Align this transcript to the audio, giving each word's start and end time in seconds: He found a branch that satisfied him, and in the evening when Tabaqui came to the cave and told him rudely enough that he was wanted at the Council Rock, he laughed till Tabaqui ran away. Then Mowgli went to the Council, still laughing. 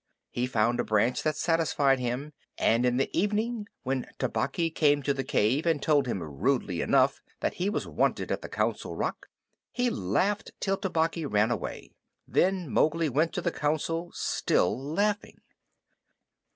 He 0.31 0.47
found 0.47 0.79
a 0.79 0.83
branch 0.83 1.21
that 1.21 1.35
satisfied 1.37 1.99
him, 1.99 2.33
and 2.57 2.87
in 2.87 2.97
the 2.97 3.15
evening 3.15 3.67
when 3.83 4.07
Tabaqui 4.17 4.71
came 4.71 5.03
to 5.03 5.13
the 5.13 5.23
cave 5.23 5.67
and 5.67 5.79
told 5.79 6.07
him 6.07 6.23
rudely 6.23 6.81
enough 6.81 7.21
that 7.41 7.53
he 7.61 7.69
was 7.69 7.85
wanted 7.85 8.31
at 8.31 8.41
the 8.41 8.49
Council 8.49 8.95
Rock, 8.95 9.27
he 9.71 9.91
laughed 9.91 10.53
till 10.59 10.77
Tabaqui 10.77 11.27
ran 11.31 11.51
away. 11.51 11.91
Then 12.27 12.67
Mowgli 12.67 13.09
went 13.09 13.31
to 13.33 13.41
the 13.41 13.51
Council, 13.51 14.09
still 14.11 14.75
laughing. 14.75 15.37